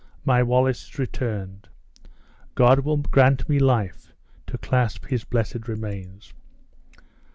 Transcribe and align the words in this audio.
My 0.25 0.41
Wallace 0.41 0.87
is 0.87 0.97
returned. 0.97 1.69
God 2.55 2.79
will 2.79 2.97
grant 2.97 3.47
me 3.47 3.59
life 3.59 4.13
to 4.47 4.57
clasp 4.57 5.05
his 5.05 5.23
blessed 5.25 5.67
remains!" 5.67 6.33